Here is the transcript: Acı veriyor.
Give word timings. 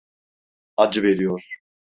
Acı 0.77 1.03
veriyor. 1.03 1.59